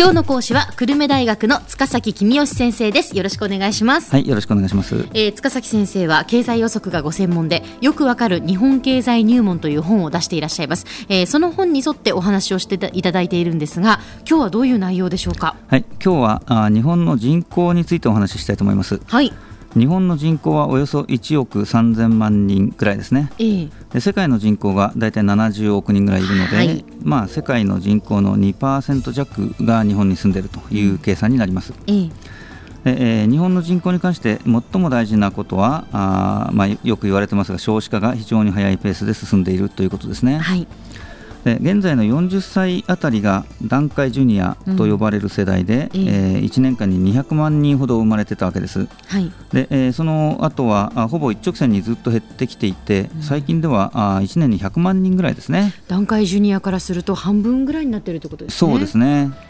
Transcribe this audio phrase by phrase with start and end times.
[0.00, 3.14] 今日の講師は久留米大学の塚崎君吉先生です。
[3.14, 4.10] よろしくお願いします。
[4.10, 15.54] はいよろしくお願いします、えー、塚崎先生は経済予測がご専門でよくわかる日本経済入門という本を出していらっしゃいます、えー、その本に沿ってお話をしていただいているんですが今日はどういう内容でしょうか？
[15.68, 19.02] はい今日はあ日本の人口についてお話ししたいと思います。
[19.04, 19.34] はい
[19.76, 31.72] 日本の人口はおよそ1億3000万人くらいですね、えー、で世界の人口が大体70億人ぐらいいるので、はい、まあ、世界の人口の2%弱が日本に住んでいるという計算になります。
[31.86, 32.10] えー
[32.84, 40.38] でえー、日本の人口に関して最も大事なことはあ、まあ、よく言われてますが少子化が非常に速いペースで進んでいるということですね。
[40.38, 40.66] はい
[41.44, 55.72] で現在の40歳あたりが団塊ジュニアと呼ばれる世代で、うん、えー、1年間に200万人ほど生まれてたわけです、はい、でえー、その後はあほぼ一直線にずっと減ってきていて、うん、最近ではあ1年に100万人ぐらいですね。
[55.88, 58.70] 団塊ジュニアからすると半分ぐらいになっているということですね。
[58.70, 59.49] そうですね、え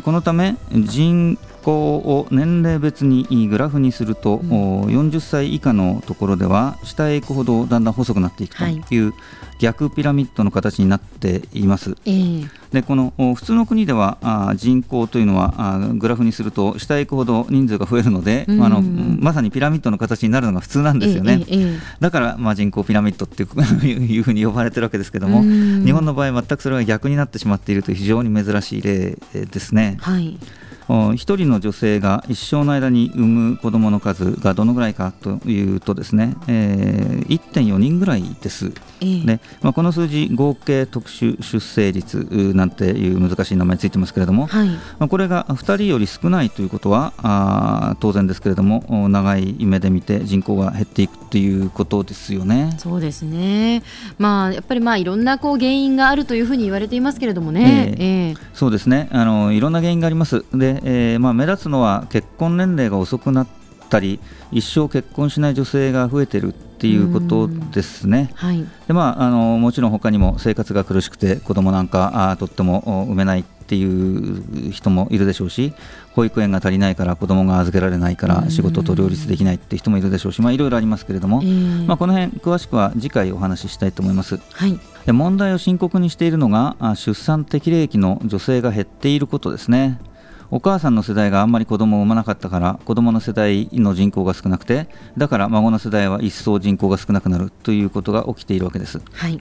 [0.00, 9.14] このため人口を年齢別にグラフにすると、うん、40歳以下のところでは下へ行くほどだんだん細くなっていくという、はい
[9.62, 11.96] 逆ピラミッドの形になっています。
[12.04, 21.44] えー、でこの普通の国ではあ人口というのはあグラフにすると下へ行くほど人数が増えるので、うん、あのまさにピラミッドの形になるのが普通なんですよね。
[21.46, 29.81] えーえー、だから、まあ、人口ピラミッドっていうふうに呼ばれてるわけですけども、日本の場合全くそれが逆になってしまっているという非常に珍しい例ですね。
[30.00, 30.38] はい。
[30.88, 52.74] 1人の女性が一生の間に産む子どもの数がどのぐらいかというとですね、えー、1.4人ぐらいです、えー、でまあ、この数字合計特殊出生率なんていう難しい名前ついてますけれども、はい、まあ、これが2人より少ないということはあ当然ですけれども長い目で見て人口が減っていくということですよね。
[52.78, 53.82] そうですね、
[54.18, 57.94] まあ、やっぱりまあいろんなこう原因があるというふうに言われていますけれどもね。
[57.96, 59.08] えー、えー、そうですね。
[59.12, 60.44] あのいろんな原因があります。
[60.52, 63.46] でえーまあ、目立つのは結婚年齢が遅くなっ
[63.88, 64.20] たり
[64.50, 68.30] 一生結婚しない女性が増えているっていうことですね。
[68.34, 75.72] はい、でまあ、あのもちろん他にも生活が苦しくて子供なんかあとっても産めないっていう人もいるでしょうし
[76.12, 84.38] 保育園が足りないから子供が預けられないから仕事と両立できないっていう人もいるでしょうし、まあ、いろいろありますけれども、えー、まあ、この辺詳しくは次回お話ししたいと思います。
[84.52, 89.98] はいで問題を深刻にしているのが出産適齢期の女性が減っていることですね。
[90.52, 94.86] お母さんの世代があんまり子供を産まなかったから子供の世代の人口が少なくて
[95.16, 99.00] だから孫の世代は一層人口が少なくなるということが起きているわけです。
[99.12, 99.40] はい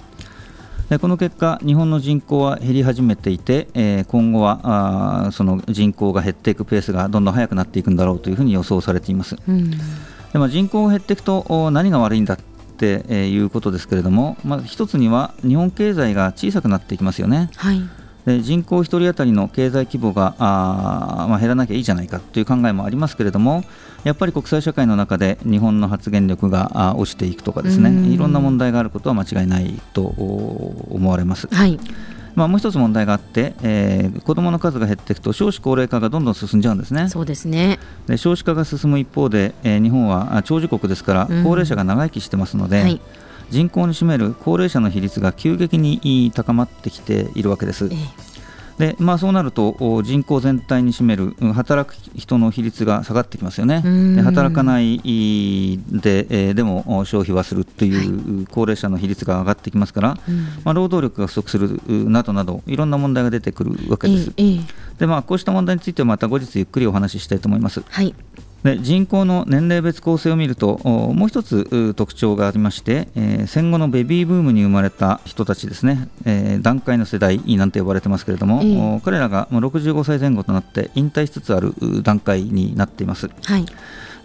[0.90, 9.38] でこの結果、日本の人口は減り始めていて、えー、今後はあその人口が減っていくペースがどんどん速くなっていくんだろうというふうに予想されています。
[9.48, 9.78] うん、で
[10.34, 12.38] まあ、人口が減っていくと何が悪いんだっ
[12.78, 17.50] ていうことですけれども、まあ、一つには日本経済が小さくなっていきますよね。
[17.56, 23.64] はいで人口1人当たりの経済規模があ、まあ、減らなきゃいいじゃないかという考えもありますけれども
[24.04, 31.48] やっぱり国際社会の中で日本の発言力が落ちていくとかですねいろんな問題があることは間違いないと思われます。
[31.48, 31.80] はい。
[32.34, 37.10] まあ、もう一つ問題があって、えー、子どもの数が減っていくと少子高齢化がどんどん進んじゃうんですね。
[37.10, 37.78] そうですね。
[38.08, 43.02] で少子化が進む一方で、えー、日本は長寿国ですから高齢者が長生きしてますので、はい
[43.51, 47.89] 人口に占める高齢者の比率が急激に高まってきているわけです。
[47.91, 48.31] え
[48.81, 53.84] でまあ、そうなると人口全体に占める働く人の比率が下がってきますよね、
[54.16, 60.19] で働かないで、えー、でも消費はするという高齢者の比率が上がってきますから、はい、
[60.63, 61.79] まあ、労働力が不足する
[62.09, 64.33] などなどいろんな問題が出てくるわけです。
[64.38, 64.63] えー、
[64.97, 67.83] でまあ、こうした問題についてはまた後日ゆっくりお話ししたいと思います。
[67.88, 68.16] はい
[68.64, 81.74] で人口の年齢別構成を見るともう一つ特徴がありまして、えー、戦後のベビーブームに生まれた人たちですね、えー、団塊の世代なんて呼ばれてますけれども、えー、彼らが65歳前後となって引退しつつある
[82.04, 83.30] 段階になっています。
[83.44, 83.66] はい。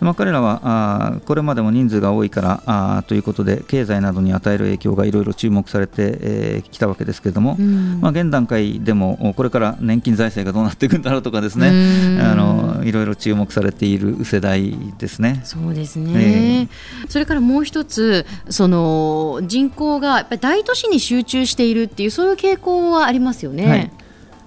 [0.01, 12.19] まあ、彼らはあこれまでも人数が多いからあということで経済などに与える影響がいろいろ注目されてき、えー、たわけですけれども、まあ、現段階でもこれから年金財政がどうなっていくんだろうとかですね。
[12.21, 15.41] あのいろいろ注目されている世代ですね。
[15.45, 23.69] そうですね、えー、それからもう一つその人口がやっぱり大都市に集中しているっていうそういう傾向はありますよね。
[23.69, 23.91] はい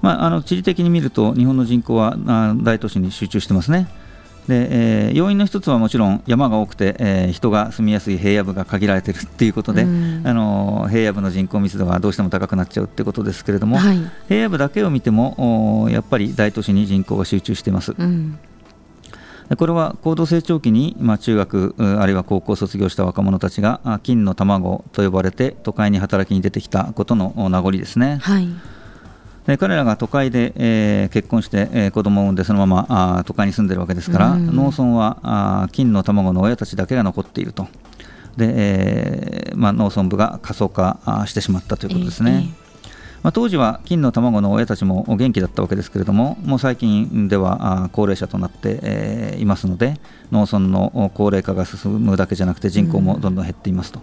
[0.01, 3.87] まあ、あの地理的に見ると日本の人口はあ大都市に集中してますね。
[4.49, 4.67] で、
[5.07, 17.93] えー、要因の一つはもちろん山が多くて、えー、人が住みやすい平野部が限られているということで、あの平野部の人口密度がどうしても高くなっちゃうということですけれども、はい、平野部だけを見てもやっぱり大都市に人口が集中しています。
[17.97, 18.39] うん
[19.57, 28.19] これは高度成長期に、まあ、中学あるいは高校を卒業した若者たちが金の卵と呼ばれて都会に働きに出てきたことの名残ですね。
[28.21, 28.47] はい
[29.49, 37.67] で彼らが都会で、えー、結婚して、えー、子供を産んでそのままあ都会に住んでるわけですから、農村はあ金の卵の親たちだけが残っていると。
[38.37, 42.53] で、えーまあ、農村部が過疎化してしまったということですね。
[42.61, 42.69] えー
[43.23, 49.99] まあ、当時は金の卵の親たちも元気だったわけですけれども、もう最近では高齢者となって、えー、いますので、
[50.31, 54.01] 農村の高齢化が進むだけじゃなくて、人口もどんどん減っていますと。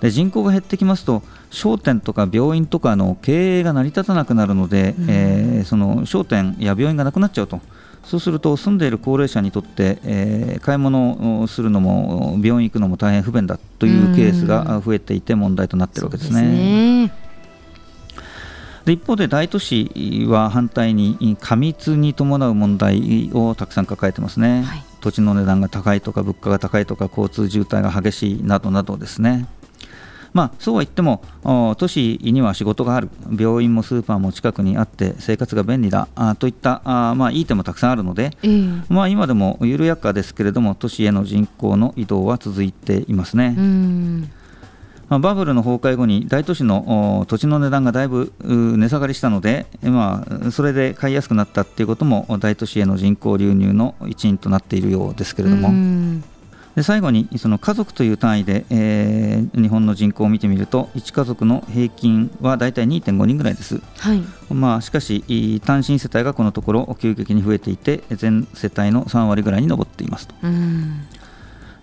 [0.00, 7.60] で人口が減ってきますと、商店とか病院とかの経営が成り立たなくなるので、うん、えー、その商店や病院がなくなっちゃうと。
[8.04, 17.12] そうすると住んでいる高齢者にとって、えー、買い物をするのも病院行くのも大変不便だというケースが増えていて問題となっているわけですね。
[18.86, 29.46] で一方で大都市は反対に過密に伴う問題をたくさん抱えてますね、はい、土地の値段が高いとか物価が高いとか交通渋滞が激しいなどなどですね。
[30.32, 31.22] まあ、そうは言っても
[31.78, 33.08] 都市には仕事がある。
[33.38, 36.08] 病院もスーパーも近くにあって生活が便利だ。
[36.14, 43.56] あといったあ、まあ、いい点もたくさんあるので、えー、まあ、今でも緩やかですけれども都市への人口の移動は続いていますね。
[45.08, 55.70] まあ、バブルの崩壊後に大都市の土地の値段がだいぶ値下がりしたので、まあ、それで買いやすくなったということも大都市への人口流入の一因となっているようですけれども。
[56.78, 64.22] で最後にその家族という単位で、えー、日本の人口を見てみると1家族の平均はだいたい2.5人ぐらいです、はい。
[64.54, 70.36] まあ、しかし単身世帯がこのところ急激に増えていて全世帯の3割ぐらいに上っていますと。
[70.40, 71.08] うん。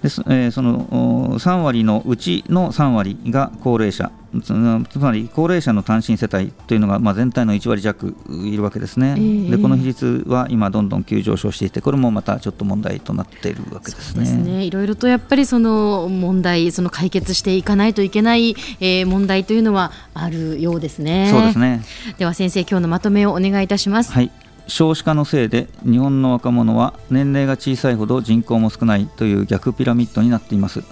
[0.02, 14.26] でえー、その3割のうちの3割が高齢者つまり高齢者の単身世帯というのが、まあ、全体の1割弱いるわけですね、えー、でこの比率は今、どんどん急上昇していて、これもまたちょっと問題となっているわけですね。
[14.26, 21.30] すねいろいろとやっぱりその問題、その解決していかないといけない、えー、問題というのはあるようですね。
[21.32, 21.84] そうですね
[22.18, 24.12] では先生、今日のまとめをお願いいたします。
[24.12, 24.32] はい
[24.68, 30.84] 少子化のせいで日本の若者は年齢が小さいほど人口も少ないという逆ピラミッドになっています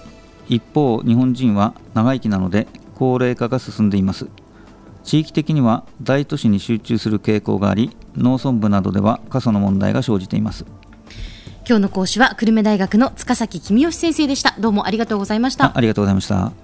[0.48, 4.26] 一方日本人は長生きなので高齢化が進んでいます。
[5.02, 10.64] 地域的には大都市に集中する傾向があり農村部などでは過疎の問題が生じています。
[11.66, 14.54] 今日の講師は久留米大学の塚崎公義先生でした。
[14.58, 15.76] どうもありがとうございました。
[15.76, 16.63] ありがとうございました